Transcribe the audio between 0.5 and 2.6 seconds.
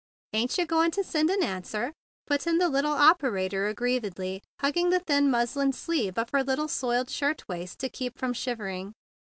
yah going to send an answer?" put in